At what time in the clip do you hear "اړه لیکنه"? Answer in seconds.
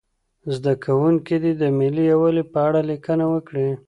2.67-3.25